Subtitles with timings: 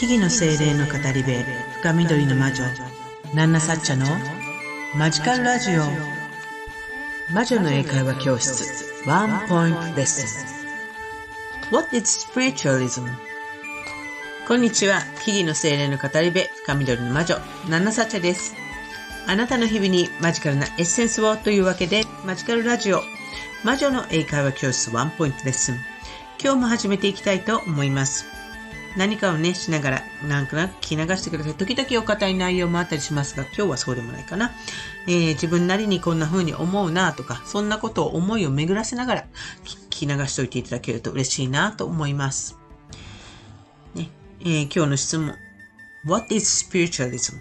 [0.00, 1.30] 木々の精霊の語り部
[1.82, 2.64] 深緑の魔女
[3.34, 4.06] ナンナサッチャの
[4.96, 5.82] マジカルラジオ。
[7.34, 10.46] 魔女の英会話教室ワンポイントレッス
[11.70, 11.70] ン。
[11.70, 13.12] What is spiritualism?
[14.48, 17.36] こんにちは木々の精霊の語り部深緑の魔女
[17.68, 18.54] ナンナサッチャです。
[19.26, 23.02] あなたの日々にマジカルなエッセンスをというわけでマジカルラジオ。
[23.64, 25.76] 魔女の英会話教室ワンポイントレッスン。
[26.42, 28.39] 今日も始めていきたいと思います。
[28.96, 31.54] 何かをね、しながら、なんとなく聞き流してください。
[31.54, 34.50] 時々お堅い内容もあったりしますが、今日はそうでもないかな。
[35.06, 39.24] えー、自分なりにこんな風に思うなとか、そんなことを思いを巡らせながら
[39.64, 42.58] 聞き流しておいていただけると嬉しいなと思います。
[43.94, 45.34] ねえー、今日の質問。
[46.04, 47.40] What is spiritualism?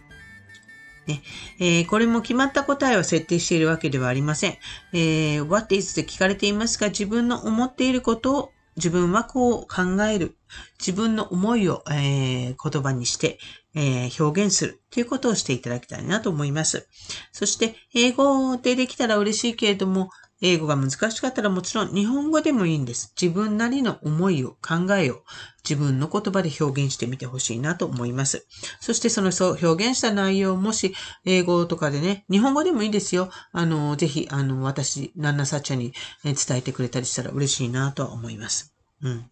[1.07, 1.23] ね
[1.59, 4.57] えー、これも決まった答えを設定しているわけではありません。
[4.93, 10.35] えー、What is って聞かれていますが、自分の思っていることを自分はこう考える。
[10.79, 13.37] 自分の思いを、えー、言葉にして、
[13.75, 16.87] えー、表現するということをしていただきたいなと思います。
[17.31, 20.09] そして、英語でできたら嬉しいけれども、
[20.41, 23.13] 英語が難しかったらもちろん日本語でもいいんです。
[23.19, 25.23] 自分なりの思いを、考えを
[25.67, 28.45] 自分の言葉で表現してみてほしいなと思います。
[28.79, 30.95] そしてその表現した内容もし
[31.25, 33.29] 英語とかでね、日本語でもいいですよ。
[33.51, 38.73] あの、ぜひ、あの、私、ナンナサッチャに伝えてくれたりしたら嬉しいなとは思います。
[39.01, 39.29] うん。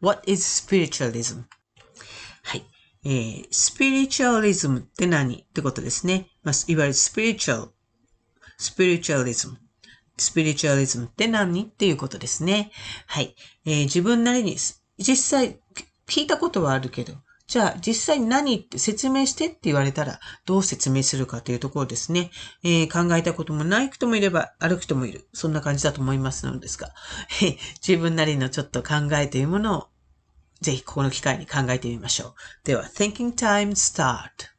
[0.00, 1.42] What is spiritualism?
[2.42, 2.64] はい。
[3.04, 5.42] えー、spiritualism って何？
[5.42, 6.30] ってことですね。
[6.42, 7.74] まあ、いわゆる spiritual, spiritualism
[8.58, 9.58] スピリチュアリズム
[10.16, 11.64] スピリチュアリズムって何？
[11.64, 12.70] っていうことですね。
[13.06, 13.34] はい。
[13.66, 14.56] えー、自分なりに、
[14.98, 15.58] 実際、
[16.06, 17.14] 聞いたことはあるけど、
[17.46, 22.30] じゃあ実際何って説明してって言われたらどう説明するかというところですね。
[22.62, 25.28] えー、考えたこともない人もいればある人もいる。
[25.34, 26.94] そんな感じだと思いますのですが、
[27.86, 29.88] 自分なりのちょっと考えというものを
[30.62, 32.34] ぜひこの機会に考えてみましょう。
[32.64, 34.53] では、Thinking Time Start!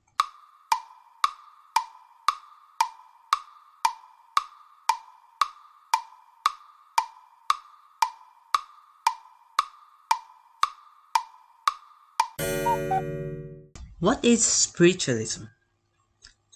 [14.02, 15.48] What is spiritualism?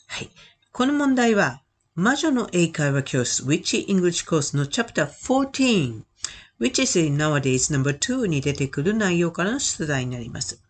[0.08, 0.30] はい。
[0.74, 1.62] この問題は、
[1.96, 6.04] 魔女の英会話教室 Witch English Course の Chapter 14
[6.60, 10.62] Which is nowadays number 2に出てくる内容からの出題になります。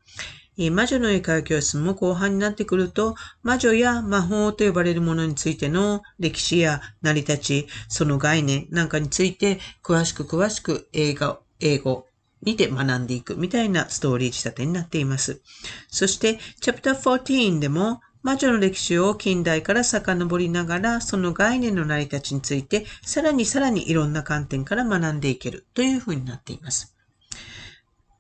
[0.72, 12.09] 魔女の英会話教室も後半になってくると、魔女や魔法と呼ばれるものについての歴史や成り立ち、その概念なんかについて詳しく詳しく映画、英語、
[12.42, 15.42] にて学んでいくみたいなストーリー仕立てになっています。
[15.90, 26.96] そして、チャプター14でも、魔女の歴史を近代から遡りながら、その概念の成り立ちについて、さらにさらにいろんな観点から学んでいけるというふうになっています。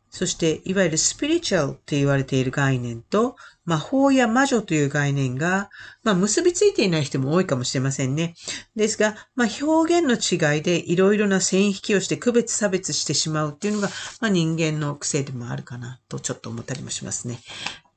[0.09, 3.35] そして、いわゆるスピリチュアルと言われている概念と、
[3.69, 5.69] 魔法や魔女という概念が、
[6.03, 8.33] まあ、結びついていない人も多いかもしれませんね。
[8.75, 13.89] ですが、まあ、表現の違いでいろいろな線引きをして区別差別してしまうっていうのが、
[14.21, 17.39] まあ、人間の癖でもあるかなとちょっと思ったりもしますね。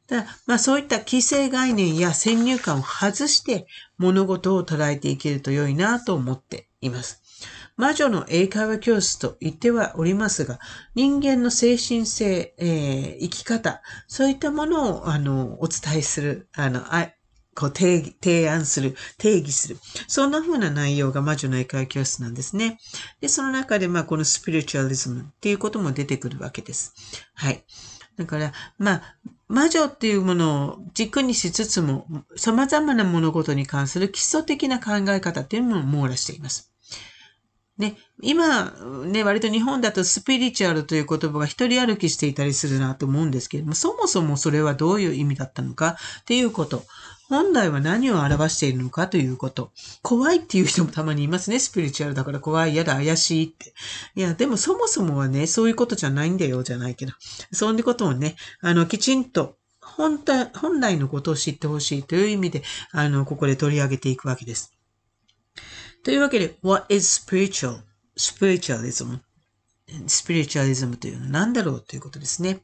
[0.09, 3.67] だまあそういった既成概念や先入観を外して
[3.97, 7.22] 物事を捉えていけると良いなと思っています。
[7.77, 10.59] 魔女の英会話教室と言ってはおりますが、
[10.95, 17.11] 人間の精神性、えー、生き方、そういったものを、あの、お伝えする、あの、あ
[17.55, 19.79] こう提提案する、定義する。
[20.09, 22.79] そんな風な内容が魔女の英会話教室なんですね。
[23.21, 26.95] で、その中で、まあ、このスピリチュアリズムっていうことも出てくるわけです。
[27.35, 27.65] はい。
[28.17, 29.17] だから、まあ、
[29.49, 32.07] 魔女っていうものを軸にしつつも、
[32.37, 36.72] 様々な物事に関する基礎的な考え方っていうのも網羅しています。
[37.83, 38.71] ね、今、
[39.07, 46.85] ね、割と日本だとスピリチュアルという言葉が一人歩きしていたりするなと思うんですけれども、そもそもそれはどういう意味だったのかっていうこと。
[47.29, 49.73] 本来は何を表しているのかということ。
[50.03, 51.59] 怖いっていう人もたまにいますね。
[51.59, 53.73] スピリチュアルだから怖い、嫌だ、怪しいって。
[54.15, 57.13] いや、でもそもそもはね、そういうことじゃないんだよ、じゃないけど。
[57.51, 62.63] そういうことをね、あの、きちんと本体、本来のことを知ってほしいという意味で、
[62.93, 64.73] あの、ここで取り上げていくわけです。
[66.04, 67.82] というわけで、what is spiritual?
[68.18, 69.20] spiritualism.
[70.08, 72.60] スピリチュアリズムというのは何だろうということですね。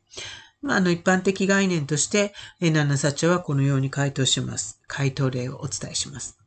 [0.62, 4.80] まあ、あの一般的概念として、ナナサチャはこのように回答します。
[4.88, 6.38] 回答例をお伝えします。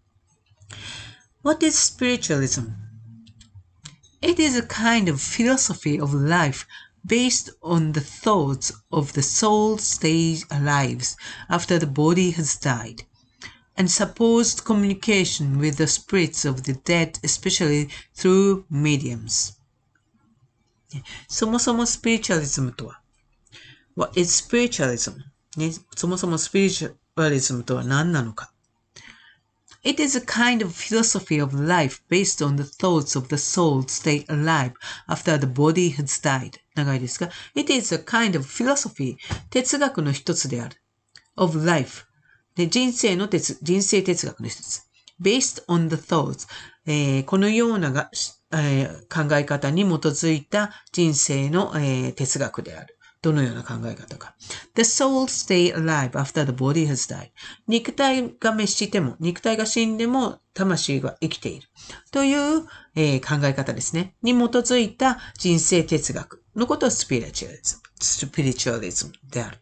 [1.42, 2.72] What is spiritualism?
[4.22, 6.66] It is a kind of philosophy of life
[7.06, 11.16] based on the thoughts of the soul stage lives
[11.48, 13.04] after the body has died.
[13.80, 19.56] and supposed communication with the spirits of the dead, especially through mediums.
[21.28, 23.00] そもそもスピリチュアリズムとは、
[23.96, 25.16] What is spiritualism?
[25.56, 28.52] ね、そもそもスピリチュアリズムとは何なのか。
[29.82, 34.24] It is a kind of philosophy of life based on the thoughts of the soul stay
[34.26, 34.72] alive
[35.06, 36.58] after the body has died.
[36.74, 39.16] 長いですが、It is a kind of philosophy
[39.50, 40.76] 哲学の一つである。
[41.36, 42.06] of life
[42.55, 44.81] で人生の哲、人生哲学の一つ。
[45.21, 46.47] based on the thoughts、
[46.85, 48.09] えー、このようなが、
[48.53, 52.97] えー、考え方に基づいた人生の、えー、哲学である。
[53.21, 54.35] どのような考え方か。
[54.73, 57.29] The soul stay alive after the body has died.
[57.67, 61.67] 肉体が滅しても、肉体が死んでも、魂が生きている。
[62.11, 62.65] という、
[62.95, 64.15] えー、考え方ですね。
[64.23, 69.59] に基づいた人生哲学のことをスピリチュアリズム、スピリチュアリズムである。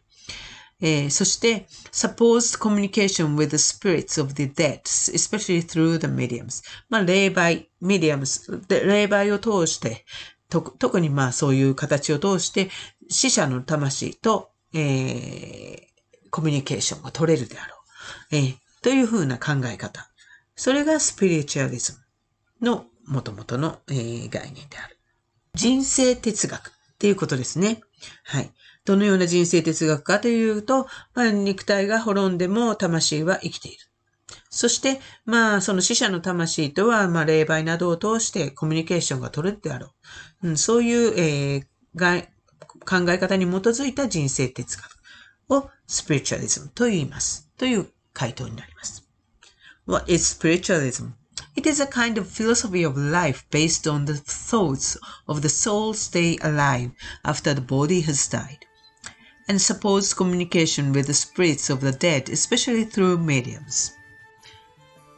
[0.80, 6.64] えー、そして、supposed communication with the spirits of the dead, especially through the mediums.
[6.88, 10.04] まあ、霊媒、メディアムス、霊媒を通して、
[10.50, 12.70] 特にまあそういう形を通して、
[13.08, 15.80] 死者の魂と、えー、
[16.30, 17.76] コミュニケーションが取れるであろ
[18.32, 18.36] う。
[18.36, 20.10] えー、というふうな考え方。
[20.56, 21.92] それがスピリチュアリズ
[22.60, 24.98] ムの元々の、えー、概念である。
[25.54, 27.80] 人生哲学っていうことですね。
[28.24, 28.50] はい。
[28.84, 33.78] どのような人生哲学かというと、まあ、肉体が滅んでも魂は生きている。
[34.48, 39.92] そして、まあ、その死者の魂とは、まあ、霊媒などを通してコミュニケーションが取れるであろ
[40.42, 40.48] う。
[40.48, 42.26] うん、そういう、えー、
[42.84, 44.86] 考え方に基づいた人生哲学
[45.50, 47.48] をスピリチュアリズムと言います。
[47.56, 49.06] という回答になります。
[49.86, 51.12] What is spiritualism?
[51.56, 55.94] It is a kind of philosophy of life based on the thoughts of the soul
[55.94, 56.92] stay alive
[57.24, 58.60] after the body has died,
[59.50, 63.96] and supports communication with the spirits of the dead, especially through mediums.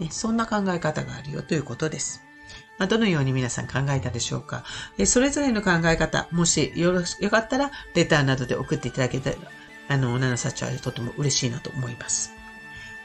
[0.00, 2.22] ね、そんな考え方があるよということです。
[2.78, 4.64] まあ、どのように皆さん考えたでしょうか。
[4.96, 9.36] えそれぞれの考え方、もしよろよかったら、レターなどで送っていただけたら、
[9.88, 12.32] あの、ナナサチはとても嬉しいなと思います。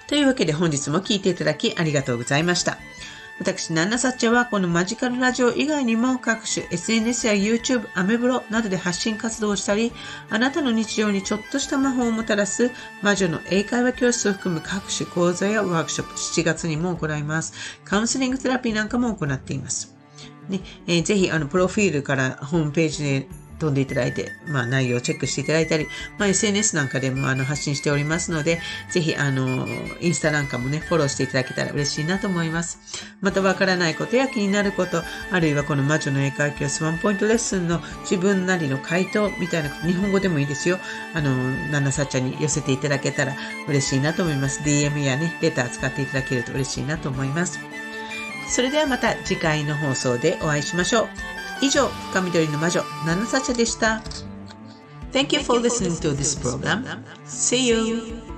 [0.07, 2.77] というわけで本日も聞いていただきありがとうございました。
[3.39, 9.92] 私、ナンナサッチャはこのマジカルラジオ以外にも各種 SNS や YouTube、アメブロなどで発信活動をしたり、
[10.30, 12.72] あなたの日常にちょっとした魔法をもたらす
[13.04, 17.54] 魔女の英会話教室を含む各種講座やワークショップ、7月にも行います。
[17.86, 19.95] カウンセリングセラピーなんかも行っています。
[20.50, 23.28] ねえー、ぜひ、あの、プロフィールからホームページで
[23.59, 25.88] 飛んでいただいて、まあ内容をチェックしていただいたり、
[26.18, 28.59] まあ SNS なんかでもあの発信しておりますので、
[28.89, 29.68] ぜひあの、
[30.01, 32.80] インスタなんかもね、フォローしていただけたら嬉しいなと思います。
[33.21, 40.80] またわからないことや気になること、あるいはこの魔女の英会教室ワンポイントレッスンの自分なりの回答みたいな、日本語でもいいですよ。
[41.13, 41.36] あの、
[41.71, 43.36] ナナサッチャに寄せていただけたら
[43.68, 44.62] 嬉しいなと思います。
[44.62, 47.60] DM やね、レター使っていただけると嬉しいなと思います。
[48.50, 51.26] それではまた次回の放送でお会いしましょう。
[51.62, 54.01] 以上、深緑の魔女、ナナサチャでした。
[55.12, 56.83] Thank you for listening to this program.
[57.25, 58.37] See you!